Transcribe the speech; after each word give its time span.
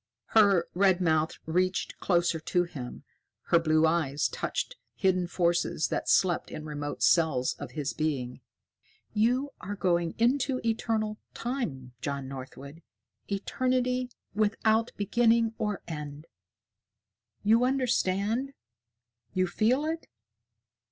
Her 0.29 0.67
red 0.73 0.99
mouth 0.99 1.33
reached 1.45 1.99
closer 1.99 2.39
to 2.39 2.63
him, 2.63 3.03
her 3.49 3.59
blue 3.59 3.85
eyes 3.85 4.27
touched 4.29 4.75
hidden 4.95 5.27
forces 5.27 5.89
that 5.89 6.09
slept 6.09 6.49
in 6.49 6.65
remote 6.65 7.03
cells 7.03 7.53
of 7.59 7.73
his 7.73 7.93
being. 7.93 8.41
"You 9.13 9.51
are 9.61 9.75
going 9.75 10.15
into 10.17 10.59
Eternal 10.65 11.19
Time, 11.35 11.93
John 12.01 12.27
Northwood, 12.27 12.81
Eternity 13.31 14.09
without 14.33 14.91
beginning 14.97 15.53
or 15.59 15.83
end. 15.87 16.25
You 17.43 17.63
understand? 17.63 18.53
You 19.35 19.45
feel 19.45 19.85
it? 19.85 20.07